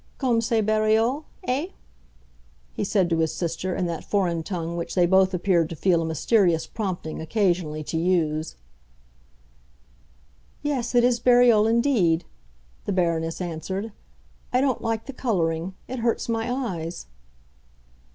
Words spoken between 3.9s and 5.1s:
foreign tongue which they